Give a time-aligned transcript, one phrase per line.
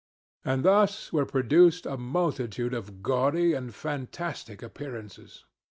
[0.43, 5.45] And thus were produced a multitude of gaudy and fantastic appearances.